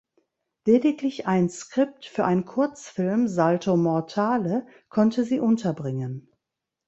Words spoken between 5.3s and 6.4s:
unterbringen.